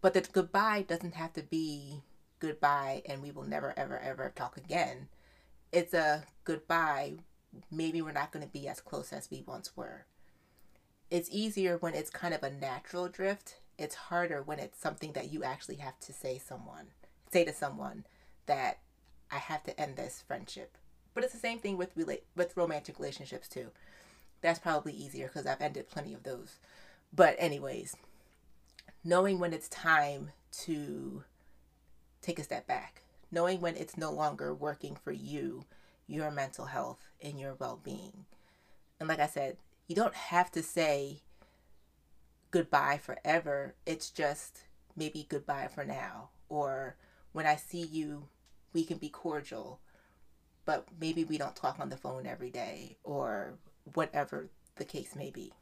But 0.00 0.14
the 0.14 0.20
goodbye 0.20 0.82
doesn't 0.82 1.14
have 1.14 1.32
to 1.34 1.42
be 1.42 2.02
goodbye 2.40 3.02
and 3.06 3.22
we 3.22 3.30
will 3.30 3.44
never, 3.44 3.72
ever, 3.76 3.98
ever 3.98 4.32
talk 4.34 4.56
again. 4.56 5.08
It's 5.70 5.94
a 5.94 6.24
goodbye. 6.44 7.14
Maybe 7.70 8.02
we're 8.02 8.12
not 8.12 8.32
going 8.32 8.44
to 8.44 8.52
be 8.52 8.68
as 8.68 8.80
close 8.80 9.12
as 9.12 9.30
we 9.30 9.44
once 9.46 9.76
were. 9.76 10.06
It's 11.10 11.28
easier 11.30 11.76
when 11.76 11.94
it's 11.94 12.10
kind 12.10 12.34
of 12.34 12.42
a 12.42 12.50
natural 12.50 13.08
drift. 13.08 13.60
It's 13.78 13.94
harder 13.94 14.42
when 14.42 14.58
it's 14.58 14.80
something 14.80 15.12
that 15.12 15.32
you 15.32 15.44
actually 15.44 15.76
have 15.76 15.98
to 16.00 16.12
say 16.12 16.38
someone, 16.38 16.88
say 17.32 17.44
to 17.44 17.52
someone 17.52 18.04
that 18.46 18.78
I 19.30 19.36
have 19.38 19.62
to 19.64 19.80
end 19.80 19.96
this 19.96 20.22
friendship. 20.26 20.76
But 21.14 21.24
it's 21.24 21.32
the 21.32 21.38
same 21.38 21.58
thing 21.58 21.76
with 21.76 21.96
relate 21.96 22.24
with 22.34 22.56
romantic 22.56 22.98
relationships 22.98 23.48
too. 23.48 23.70
That's 24.40 24.58
probably 24.58 24.92
easier 24.92 25.28
because 25.28 25.46
I've 25.46 25.60
ended 25.60 25.88
plenty 25.88 26.14
of 26.14 26.22
those. 26.22 26.58
But 27.12 27.36
anyways, 27.38 27.96
knowing 29.04 29.38
when 29.38 29.52
it's 29.52 29.68
time 29.68 30.30
to 30.62 31.24
take 32.20 32.38
a 32.38 32.44
step 32.44 32.66
back, 32.66 33.02
knowing 33.30 33.60
when 33.60 33.76
it's 33.76 33.96
no 33.96 34.10
longer 34.10 34.54
working 34.54 34.96
for 34.96 35.12
you, 35.12 35.64
your 36.06 36.30
mental 36.30 36.66
health, 36.66 37.08
and 37.22 37.38
your 37.38 37.54
well 37.54 37.80
being. 37.82 38.24
And 38.98 39.08
like 39.08 39.20
I 39.20 39.26
said, 39.26 39.56
you 39.86 39.96
don't 39.96 40.14
have 40.14 40.50
to 40.52 40.62
say 40.62 41.20
goodbye 42.50 42.98
forever. 43.02 43.74
It's 43.84 44.10
just 44.10 44.64
maybe 44.96 45.26
goodbye 45.28 45.68
for 45.74 45.84
now. 45.84 46.30
Or 46.48 46.96
when 47.32 47.46
I 47.46 47.56
see 47.56 47.82
you, 47.82 48.28
we 48.72 48.84
can 48.84 48.98
be 48.98 49.08
cordial, 49.08 49.80
but 50.64 50.86
maybe 51.00 51.24
we 51.24 51.38
don't 51.38 51.56
talk 51.56 51.78
on 51.80 51.88
the 51.88 51.96
phone 51.96 52.26
every 52.26 52.50
day 52.50 52.96
or 53.04 53.54
whatever 53.94 54.48
the 54.76 54.84
case 54.84 55.14
may 55.16 55.30
be. 55.30 55.52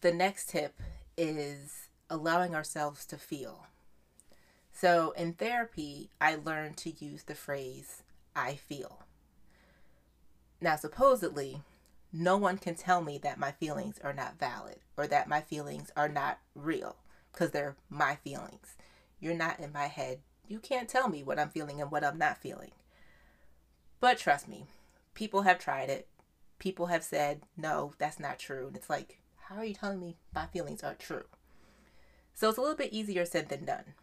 The 0.00 0.12
next 0.12 0.50
tip 0.50 0.80
is 1.16 1.88
allowing 2.10 2.54
ourselves 2.54 3.04
to 3.06 3.16
feel. 3.16 3.66
So 4.72 5.12
in 5.12 5.32
therapy, 5.32 6.10
I 6.20 6.36
learned 6.36 6.76
to 6.78 6.92
use 7.04 7.22
the 7.24 7.34
phrase, 7.34 8.02
I 8.34 8.54
feel. 8.56 9.04
Now, 10.60 10.76
supposedly, 10.76 11.62
no 12.12 12.36
one 12.36 12.58
can 12.58 12.74
tell 12.74 13.02
me 13.02 13.18
that 13.18 13.38
my 13.38 13.52
feelings 13.52 13.98
are 14.02 14.12
not 14.12 14.38
valid 14.38 14.76
or 14.96 15.06
that 15.06 15.28
my 15.28 15.40
feelings 15.40 15.90
are 15.96 16.08
not 16.08 16.38
real 16.54 16.96
because 17.32 17.50
they're 17.50 17.76
my 17.90 18.16
feelings. 18.16 18.76
You're 19.20 19.34
not 19.34 19.60
in 19.60 19.72
my 19.72 19.86
head. 19.86 20.20
You 20.48 20.58
can't 20.58 20.88
tell 20.88 21.08
me 21.08 21.22
what 21.22 21.38
I'm 21.38 21.48
feeling 21.50 21.80
and 21.80 21.90
what 21.90 22.04
I'm 22.04 22.18
not 22.18 22.38
feeling. 22.38 22.72
But 24.00 24.18
trust 24.18 24.48
me, 24.48 24.66
people 25.14 25.42
have 25.42 25.58
tried 25.58 25.90
it. 25.90 26.08
People 26.58 26.86
have 26.86 27.02
said, 27.02 27.42
no, 27.56 27.92
that's 27.98 28.20
not 28.20 28.38
true. 28.38 28.68
And 28.68 28.76
it's 28.76 28.88
like, 28.88 29.18
how 29.48 29.56
are 29.56 29.64
you 29.64 29.74
telling 29.74 30.00
me 30.00 30.16
my 30.34 30.46
feelings 30.46 30.82
are 30.82 30.94
true? 30.94 31.24
So 32.34 32.48
it's 32.48 32.58
a 32.58 32.60
little 32.60 32.76
bit 32.76 32.92
easier 32.92 33.24
said 33.24 33.48
than 33.48 33.64
done. 33.64 33.94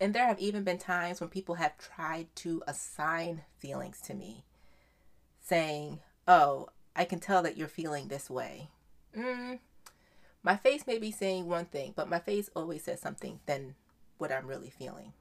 And 0.00 0.14
there 0.14 0.26
have 0.26 0.40
even 0.40 0.64
been 0.64 0.78
times 0.78 1.20
when 1.20 1.28
people 1.28 1.56
have 1.56 1.76
tried 1.76 2.34
to 2.36 2.62
assign 2.66 3.42
feelings 3.58 4.00
to 4.02 4.14
me, 4.14 4.44
saying, 5.40 6.00
Oh, 6.26 6.68
I 6.96 7.04
can 7.04 7.20
tell 7.20 7.42
that 7.42 7.56
you're 7.56 7.68
feeling 7.68 8.08
this 8.08 8.30
way. 8.30 8.70
Mm, 9.16 9.58
my 10.42 10.56
face 10.56 10.86
may 10.86 10.98
be 10.98 11.10
saying 11.10 11.46
one 11.46 11.66
thing, 11.66 11.92
but 11.94 12.08
my 12.08 12.18
face 12.18 12.48
always 12.56 12.84
says 12.84 13.00
something 13.00 13.40
than 13.46 13.74
what 14.20 14.32
I'm 14.32 14.46
really 14.46 14.70
feeling. 14.70 15.12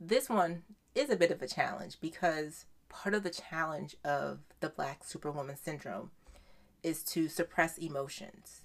This 0.00 0.28
one 0.28 0.62
is 0.94 1.10
a 1.10 1.16
bit 1.16 1.30
of 1.30 1.42
a 1.42 1.48
challenge 1.48 1.98
because 2.00 2.66
part 2.88 3.14
of 3.14 3.22
the 3.22 3.30
challenge 3.30 3.96
of 4.04 4.40
the 4.60 4.68
Black 4.68 5.02
Superwoman 5.04 5.56
syndrome 5.56 6.10
is 6.82 7.02
to 7.02 7.28
suppress 7.28 7.78
emotions. 7.78 8.62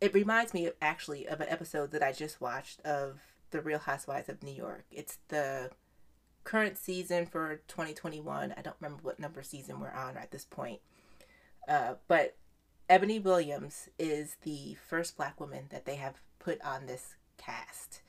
It 0.00 0.14
reminds 0.14 0.54
me 0.54 0.66
of, 0.66 0.74
actually 0.80 1.26
of 1.26 1.40
an 1.40 1.48
episode 1.48 1.90
that 1.92 2.02
I 2.02 2.12
just 2.12 2.40
watched 2.40 2.80
of 2.82 3.20
The 3.50 3.60
Real 3.60 3.78
Housewives 3.78 4.28
of 4.28 4.42
New 4.42 4.52
York. 4.52 4.84
It's 4.90 5.18
the 5.28 5.70
current 6.44 6.78
season 6.78 7.26
for 7.26 7.62
2021. 7.68 8.54
I 8.56 8.62
don't 8.62 8.76
remember 8.80 9.02
what 9.02 9.18
number 9.18 9.42
season 9.42 9.80
we're 9.80 9.90
on 9.90 10.16
at 10.16 10.30
this 10.30 10.44
point. 10.44 10.80
Uh, 11.66 11.94
but 12.06 12.36
Eboni 12.88 13.22
Williams 13.22 13.88
is 13.98 14.36
the 14.42 14.76
first 14.88 15.16
black 15.16 15.40
woman 15.40 15.66
that 15.70 15.86
they 15.86 15.96
have 15.96 16.20
put 16.38 16.60
on 16.62 16.86
this 16.86 17.16
cast. 17.44 18.00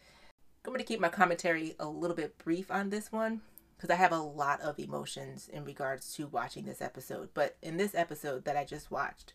I'm 0.66 0.72
going 0.72 0.80
to 0.80 0.86
keep 0.86 1.00
my 1.00 1.10
commentary 1.10 1.76
a 1.80 1.88
little 1.88 2.16
bit 2.16 2.38
brief 2.38 2.72
on 2.72 2.90
this 2.90 3.12
one 3.12 3.42
because 3.76 3.90
I 3.90 3.96
have 3.96 4.12
a 4.12 4.20
lot 4.20 4.62
of 4.62 4.80
emotions 4.80 5.50
in 5.52 5.64
regards 5.64 6.14
to 6.14 6.28
watching 6.28 6.66
this 6.66 6.82
episode. 6.82 7.30
But 7.34 7.58
in 7.62 7.78
this 7.78 7.94
episode 7.94 8.46
that 8.46 8.58
I 8.58 8.64
just 8.64 8.90
watched, 8.90 9.34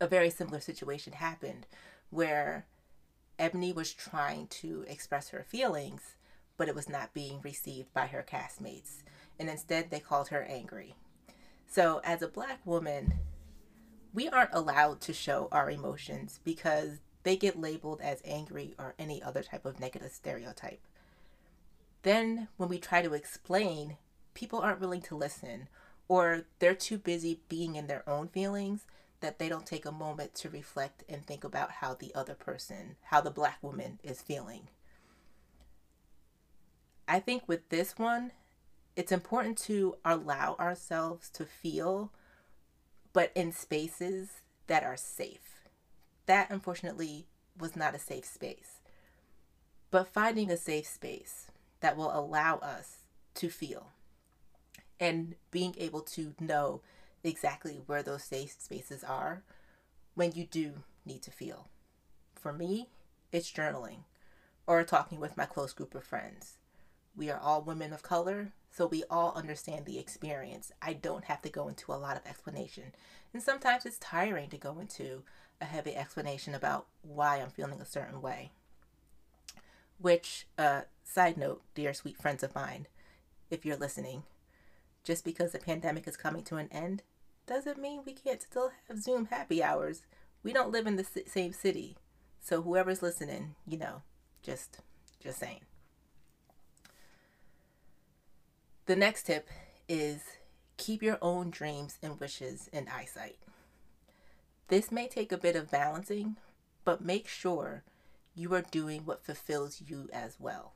a 0.00 0.06
very 0.06 0.30
similar 0.30 0.60
situation 0.60 1.14
happened 1.14 1.66
where 2.10 2.66
Eboni 3.38 3.74
was 3.74 3.92
trying 3.92 4.46
to 4.48 4.84
express 4.88 5.30
her 5.30 5.44
feelings, 5.48 6.16
but 6.56 6.68
it 6.68 6.74
was 6.74 6.88
not 6.88 7.14
being 7.14 7.40
received 7.42 7.92
by 7.94 8.06
her 8.06 8.24
castmates. 8.28 9.02
And 9.38 9.48
instead, 9.48 9.90
they 9.90 10.00
called 10.00 10.28
her 10.28 10.42
angry. 10.42 10.96
So, 11.66 12.00
as 12.04 12.22
a 12.22 12.28
black 12.28 12.60
woman, 12.64 13.14
we 14.14 14.28
aren't 14.28 14.54
allowed 14.54 15.00
to 15.02 15.12
show 15.12 15.48
our 15.52 15.70
emotions 15.70 16.40
because 16.44 17.00
they 17.26 17.36
get 17.36 17.60
labeled 17.60 18.00
as 18.00 18.22
angry 18.24 18.72
or 18.78 18.94
any 19.00 19.20
other 19.20 19.42
type 19.42 19.66
of 19.66 19.80
negative 19.80 20.12
stereotype. 20.12 20.78
Then, 22.02 22.46
when 22.56 22.68
we 22.68 22.78
try 22.78 23.02
to 23.02 23.14
explain, 23.14 23.96
people 24.32 24.60
aren't 24.60 24.78
willing 24.78 25.00
to 25.02 25.16
listen, 25.16 25.66
or 26.06 26.42
they're 26.60 26.72
too 26.72 26.98
busy 26.98 27.40
being 27.48 27.74
in 27.74 27.88
their 27.88 28.08
own 28.08 28.28
feelings 28.28 28.86
that 29.18 29.40
they 29.40 29.48
don't 29.48 29.66
take 29.66 29.84
a 29.84 29.90
moment 29.90 30.36
to 30.36 30.48
reflect 30.48 31.02
and 31.08 31.26
think 31.26 31.42
about 31.42 31.72
how 31.72 31.94
the 31.94 32.14
other 32.14 32.34
person, 32.34 32.94
how 33.06 33.20
the 33.20 33.32
black 33.32 33.58
woman 33.60 33.98
is 34.04 34.22
feeling. 34.22 34.68
I 37.08 37.18
think 37.18 37.42
with 37.48 37.70
this 37.70 37.98
one, 37.98 38.30
it's 38.94 39.10
important 39.10 39.58
to 39.64 39.96
allow 40.04 40.54
ourselves 40.60 41.28
to 41.30 41.44
feel, 41.44 42.12
but 43.12 43.32
in 43.34 43.50
spaces 43.50 44.42
that 44.68 44.84
are 44.84 44.96
safe. 44.96 45.55
That, 46.26 46.50
unfortunately, 46.50 47.26
was 47.58 47.76
not 47.76 47.94
a 47.94 47.98
safe 47.98 48.24
space. 48.24 48.80
But 49.90 50.08
finding 50.08 50.50
a 50.50 50.56
safe 50.56 50.86
space, 50.86 51.46
that 51.80 51.96
will 51.96 52.10
allow 52.16 52.56
us 52.58 53.04
to 53.34 53.48
feel 53.48 53.88
and 54.98 55.34
being 55.50 55.74
able 55.78 56.00
to 56.00 56.34
know 56.40 56.80
exactly 57.22 57.80
where 57.86 58.02
those 58.02 58.24
safe 58.24 58.56
spaces 58.58 59.04
are 59.04 59.42
when 60.14 60.32
you 60.32 60.44
do 60.44 60.72
need 61.04 61.22
to 61.22 61.30
feel. 61.30 61.68
For 62.34 62.52
me, 62.52 62.88
it's 63.32 63.52
journaling 63.52 63.98
or 64.66 64.82
talking 64.84 65.20
with 65.20 65.36
my 65.36 65.44
close 65.44 65.72
group 65.72 65.94
of 65.94 66.04
friends. 66.04 66.54
We 67.14 67.30
are 67.30 67.38
all 67.38 67.62
women 67.62 67.92
of 67.92 68.02
color, 68.02 68.52
so 68.70 68.86
we 68.86 69.04
all 69.10 69.32
understand 69.34 69.84
the 69.84 69.98
experience. 69.98 70.72
I 70.82 70.92
don't 70.92 71.24
have 71.24 71.42
to 71.42 71.48
go 71.48 71.68
into 71.68 71.92
a 71.92 71.94
lot 71.94 72.16
of 72.16 72.26
explanation. 72.26 72.92
And 73.32 73.42
sometimes 73.42 73.86
it's 73.86 73.98
tiring 73.98 74.48
to 74.50 74.58
go 74.58 74.78
into 74.78 75.22
a 75.60 75.64
heavy 75.64 75.94
explanation 75.94 76.54
about 76.54 76.86
why 77.02 77.38
I'm 77.38 77.50
feeling 77.50 77.80
a 77.80 77.86
certain 77.86 78.20
way. 78.20 78.50
Which, 79.98 80.46
uh, 80.58 80.82
side 81.04 81.36
note, 81.36 81.62
dear 81.74 81.94
sweet 81.94 82.18
friends 82.18 82.42
of 82.42 82.54
mine, 82.54 82.86
if 83.50 83.64
you're 83.64 83.76
listening, 83.76 84.24
just 85.04 85.24
because 85.24 85.52
the 85.52 85.58
pandemic 85.58 86.06
is 86.06 86.16
coming 86.16 86.42
to 86.44 86.56
an 86.56 86.68
end 86.70 87.02
doesn't 87.46 87.80
mean 87.80 88.02
we 88.04 88.12
can't 88.12 88.42
still 88.42 88.72
have 88.88 89.00
Zoom 89.00 89.26
happy 89.26 89.62
hours. 89.62 90.02
We 90.42 90.52
don't 90.52 90.72
live 90.72 90.86
in 90.86 90.96
the 90.96 91.06
same 91.26 91.52
city. 91.52 91.96
So 92.40 92.62
whoever's 92.62 93.02
listening, 93.02 93.54
you 93.66 93.78
know, 93.78 94.02
just 94.42 94.80
just 95.20 95.38
saying. 95.38 95.60
The 98.86 98.96
next 98.96 99.24
tip 99.24 99.48
is 99.88 100.22
keep 100.76 101.02
your 101.02 101.18
own 101.22 101.50
dreams 101.50 101.98
and 102.02 102.20
wishes 102.20 102.68
in 102.72 102.88
eyesight. 102.88 103.36
This 104.68 104.90
may 104.90 105.06
take 105.06 105.30
a 105.30 105.38
bit 105.38 105.54
of 105.54 105.70
balancing, 105.70 106.36
but 106.84 107.04
make 107.04 107.28
sure 107.28 107.84
you 108.34 108.52
are 108.54 108.62
doing 108.62 109.02
what 109.04 109.24
fulfills 109.24 109.82
you 109.86 110.08
as 110.12 110.36
well. 110.40 110.74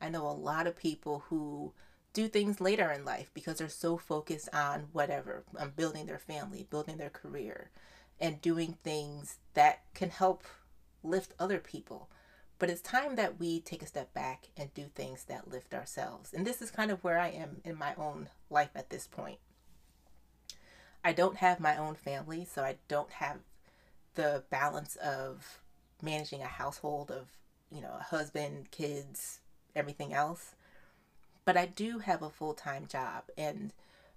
I 0.00 0.10
know 0.10 0.26
a 0.26 0.32
lot 0.32 0.66
of 0.66 0.76
people 0.76 1.24
who 1.28 1.72
do 2.12 2.28
things 2.28 2.60
later 2.60 2.90
in 2.90 3.04
life 3.04 3.30
because 3.32 3.58
they're 3.58 3.68
so 3.68 3.96
focused 3.96 4.48
on 4.54 4.88
whatever, 4.92 5.44
on 5.58 5.72
building 5.74 6.06
their 6.06 6.18
family, 6.18 6.66
building 6.68 6.98
their 6.98 7.10
career, 7.10 7.70
and 8.20 8.42
doing 8.42 8.76
things 8.84 9.38
that 9.54 9.80
can 9.94 10.10
help 10.10 10.44
lift 11.02 11.34
other 11.38 11.58
people. 11.58 12.10
But 12.58 12.70
it's 12.70 12.80
time 12.80 13.16
that 13.16 13.40
we 13.40 13.60
take 13.60 13.82
a 13.82 13.86
step 13.86 14.14
back 14.14 14.48
and 14.56 14.72
do 14.74 14.84
things 14.94 15.24
that 15.24 15.50
lift 15.50 15.74
ourselves. 15.74 16.32
And 16.32 16.46
this 16.46 16.62
is 16.62 16.70
kind 16.70 16.90
of 16.90 17.02
where 17.02 17.18
I 17.18 17.28
am 17.28 17.60
in 17.64 17.76
my 17.76 17.94
own 17.96 18.28
life 18.48 18.70
at 18.74 18.90
this 18.90 19.06
point. 19.06 19.38
I 21.04 21.12
don't 21.12 21.36
have 21.36 21.60
my 21.60 21.76
own 21.76 21.94
family, 21.96 22.46
so 22.50 22.62
I 22.62 22.76
don't 22.88 23.10
have 23.12 23.40
the 24.14 24.42
balance 24.48 24.96
of 24.96 25.60
managing 26.02 26.40
a 26.40 26.46
household 26.46 27.10
of, 27.10 27.26
you 27.70 27.82
know, 27.82 27.94
a 28.00 28.02
husband, 28.02 28.70
kids, 28.70 29.40
everything 29.76 30.14
else. 30.14 30.54
But 31.44 31.58
I 31.58 31.66
do 31.66 31.98
have 31.98 32.22
a 32.22 32.30
full 32.30 32.54
time 32.54 32.86
job, 32.86 33.24
and 33.36 33.72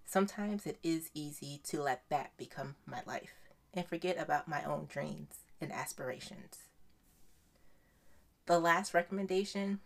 sometimes 0.05 0.65
it 0.65 0.77
is 0.81 1.09
easy 1.13 1.59
to 1.65 1.81
let 1.81 2.03
that 2.09 2.31
become 2.37 2.75
my 2.85 3.01
life 3.05 3.33
and 3.73 3.85
forget 3.85 4.17
about 4.17 4.47
my 4.47 4.63
own 4.63 4.87
dreams 4.89 5.39
and 5.59 5.73
aspirations. 5.73 6.59
The 8.45 8.59
last 8.59 8.93
recommendation 8.93 9.81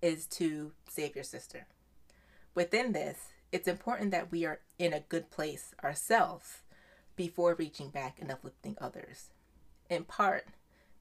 is 0.00 0.26
to 0.26 0.72
save 0.88 1.14
your 1.14 1.24
sister. 1.24 1.66
Within 2.54 2.92
this, 2.92 3.28
it's 3.50 3.68
important 3.68 4.10
that 4.10 4.30
we 4.30 4.44
are 4.44 4.60
in 4.78 4.92
a 4.92 5.00
good 5.00 5.30
place 5.30 5.74
ourselves 5.82 6.62
before 7.16 7.54
reaching 7.54 7.88
back 7.88 8.18
and 8.20 8.30
uplifting 8.30 8.76
others. 8.80 9.30
In 9.88 10.04
part, 10.04 10.46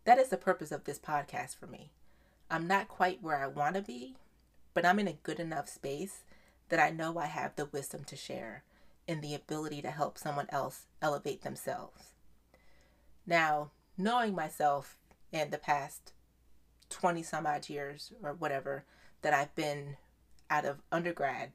that 0.06 0.18
is 0.18 0.30
the 0.30 0.38
purpose 0.38 0.72
of 0.72 0.86
this 0.86 1.00
podcast 1.00 1.58
for 1.58 1.68
me. 1.68 1.92
I'm 2.50 2.68
not 2.68 2.88
quite 2.88 3.22
where 3.22 3.44
I 3.44 3.48
want 3.48 3.76
to 3.76 3.82
be, 3.82 4.16
but 4.74 4.86
I'm 4.86 5.00
in 5.00 5.08
a 5.08 5.18
good 5.24 5.40
enough 5.40 5.68
space 5.68 6.24
that 6.70 6.80
I 6.80 6.90
know 6.90 7.18
I 7.18 7.26
have 7.26 7.56
the 7.56 7.66
wisdom 7.66 8.04
to 8.06 8.16
share 8.16 8.64
and 9.08 9.22
the 9.22 9.36
ability 9.36 9.82
to 9.82 9.92
help 9.92 10.18
someone 10.18 10.48
else 10.50 10.86
elevate 11.02 11.42
themselves. 11.42 12.14
Now, 13.26 13.72
knowing 13.98 14.34
myself 14.34 14.98
in 15.32 15.50
the 15.50 15.58
past 15.58 16.14
20 16.90 17.24
some 17.24 17.46
odd 17.46 17.70
years 17.70 18.14
or 18.24 18.34
whatever 18.34 18.86
that 19.22 19.34
I've 19.34 19.54
been 19.56 19.98
out 20.50 20.66
of 20.66 20.82
undergrad, 20.92 21.52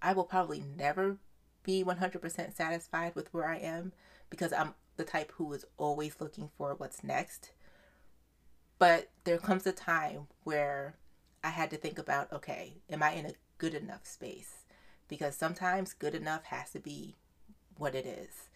I 0.00 0.12
will 0.12 0.24
probably 0.24 0.62
never 0.76 1.18
be 1.62 1.84
100% 1.84 2.54
satisfied 2.54 3.14
with 3.14 3.32
where 3.32 3.48
I 3.48 3.56
am 3.56 3.92
because 4.30 4.52
I'm 4.52 4.74
the 4.96 5.04
type 5.04 5.32
who 5.36 5.52
is 5.52 5.64
always 5.76 6.16
looking 6.20 6.50
for 6.56 6.74
what's 6.74 7.04
next. 7.04 7.52
But 8.78 9.10
there 9.24 9.38
comes 9.38 9.66
a 9.66 9.72
time 9.72 10.28
where 10.44 10.96
I 11.42 11.48
had 11.48 11.70
to 11.70 11.76
think 11.76 11.98
about 11.98 12.32
okay, 12.32 12.74
am 12.90 13.02
I 13.02 13.12
in 13.12 13.26
a 13.26 13.34
good 13.58 13.74
enough 13.74 14.06
space? 14.06 14.64
Because 15.08 15.34
sometimes 15.36 15.94
good 15.94 16.14
enough 16.14 16.44
has 16.44 16.70
to 16.70 16.80
be 16.80 17.16
what 17.76 17.94
it 17.94 18.06
is. 18.06 18.48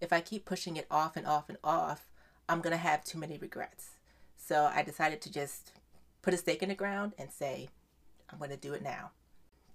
If 0.00 0.12
I 0.12 0.20
keep 0.20 0.44
pushing 0.44 0.76
it 0.76 0.86
off 0.90 1.16
and 1.16 1.26
off 1.26 1.48
and 1.48 1.58
off, 1.64 2.08
I'm 2.48 2.60
going 2.60 2.72
to 2.72 2.76
have 2.76 3.04
too 3.04 3.18
many 3.18 3.38
regrets. 3.38 3.90
So 4.36 4.70
I 4.72 4.82
decided 4.82 5.20
to 5.22 5.32
just 5.32 5.72
put 6.22 6.34
a 6.34 6.36
stake 6.36 6.62
in 6.62 6.68
the 6.68 6.74
ground 6.74 7.14
and 7.18 7.30
say, 7.30 7.68
I'm 8.30 8.38
going 8.38 8.50
to 8.50 8.56
do 8.56 8.74
it 8.74 8.82
now. 8.82 9.10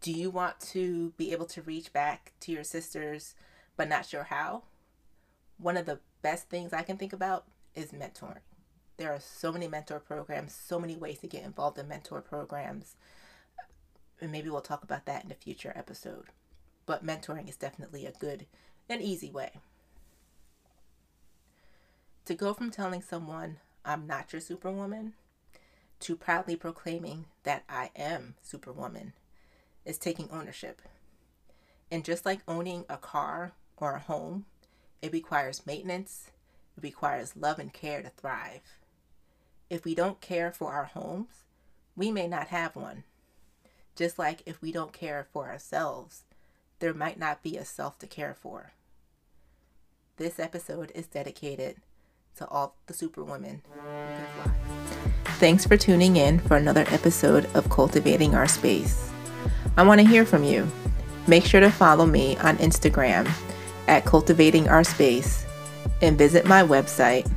Do 0.01 0.11
you 0.11 0.31
want 0.31 0.59
to 0.71 1.13
be 1.15 1.31
able 1.31 1.45
to 1.45 1.61
reach 1.61 1.93
back 1.93 2.33
to 2.41 2.51
your 2.51 2.63
sisters 2.63 3.35
but 3.77 3.87
not 3.87 4.07
sure 4.07 4.23
how? 4.23 4.63
One 5.59 5.77
of 5.77 5.85
the 5.85 5.99
best 6.23 6.49
things 6.49 6.73
I 6.73 6.81
can 6.81 6.97
think 6.97 7.13
about 7.13 7.45
is 7.75 7.91
mentoring. 7.91 8.39
There 8.97 9.13
are 9.13 9.19
so 9.19 9.51
many 9.51 9.67
mentor 9.67 9.99
programs, 9.99 10.55
so 10.55 10.79
many 10.79 10.95
ways 10.95 11.19
to 11.19 11.27
get 11.27 11.43
involved 11.43 11.77
in 11.77 11.87
mentor 11.87 12.19
programs. 12.21 12.95
And 14.19 14.31
maybe 14.31 14.49
we'll 14.49 14.61
talk 14.61 14.83
about 14.83 15.05
that 15.05 15.23
in 15.23 15.31
a 15.31 15.35
future 15.35 15.71
episode. 15.75 16.29
But 16.87 17.05
mentoring 17.05 17.47
is 17.47 17.55
definitely 17.55 18.07
a 18.07 18.11
good 18.11 18.47
and 18.89 19.03
easy 19.03 19.29
way. 19.29 19.51
To 22.25 22.33
go 22.33 22.55
from 22.55 22.71
telling 22.71 23.03
someone, 23.03 23.57
I'm 23.85 24.07
not 24.07 24.33
your 24.33 24.41
superwoman, 24.41 25.13
to 25.99 26.15
proudly 26.15 26.55
proclaiming 26.55 27.25
that 27.43 27.63
I 27.69 27.91
am 27.95 28.33
superwoman 28.41 29.13
is 29.85 29.97
taking 29.97 30.29
ownership. 30.31 30.81
And 31.91 32.05
just 32.05 32.25
like 32.25 32.41
owning 32.47 32.85
a 32.89 32.97
car 32.97 33.53
or 33.77 33.95
a 33.95 33.99
home, 33.99 34.45
it 35.01 35.11
requires 35.11 35.65
maintenance, 35.65 36.31
it 36.77 36.83
requires 36.83 37.35
love 37.35 37.59
and 37.59 37.73
care 37.73 38.01
to 38.01 38.09
thrive. 38.09 38.61
If 39.69 39.83
we 39.85 39.95
don't 39.95 40.21
care 40.21 40.51
for 40.51 40.71
our 40.71 40.85
homes, 40.85 41.43
we 41.95 42.11
may 42.11 42.27
not 42.27 42.47
have 42.47 42.75
one. 42.75 43.03
Just 43.95 44.17
like 44.17 44.43
if 44.45 44.61
we 44.61 44.71
don't 44.71 44.93
care 44.93 45.27
for 45.31 45.49
ourselves, 45.49 46.23
there 46.79 46.93
might 46.93 47.19
not 47.19 47.43
be 47.43 47.57
a 47.57 47.65
self 47.65 47.99
to 47.99 48.07
care 48.07 48.35
for. 48.39 48.71
This 50.17 50.39
episode 50.39 50.91
is 50.95 51.07
dedicated 51.07 51.77
to 52.37 52.47
all 52.47 52.75
the 52.87 52.93
superwomen. 52.93 53.61
Thanks 55.39 55.65
for 55.65 55.77
tuning 55.77 56.15
in 56.15 56.39
for 56.39 56.57
another 56.57 56.85
episode 56.89 57.47
of 57.55 57.69
Cultivating 57.69 58.35
Our 58.35 58.47
Space. 58.47 59.10
I 59.77 59.83
want 59.83 60.01
to 60.01 60.07
hear 60.07 60.25
from 60.25 60.43
you. 60.43 60.67
Make 61.27 61.45
sure 61.45 61.61
to 61.61 61.69
follow 61.69 62.05
me 62.05 62.37
on 62.37 62.57
Instagram 62.57 63.31
at 63.87 64.05
Cultivating 64.05 64.67
Our 64.69 64.83
Space 64.83 65.45
and 66.01 66.17
visit 66.17 66.45
my 66.45 66.63
website 66.63 67.31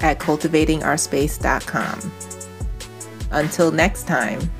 at 0.00 0.18
cultivatingourspace.com. 0.18 2.12
Until 3.30 3.70
next 3.70 4.06
time, 4.06 4.50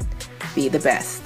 be 0.55 0.69
the 0.69 0.81
best. 0.81 1.26